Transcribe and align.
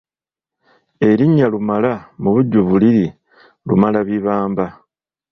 Erinnya 1.07 1.47
Lumala 1.53 1.93
mu 2.21 2.29
bujjuvu 2.35 2.73
liri 2.81 3.07
Lumalabibamba. 3.67 4.65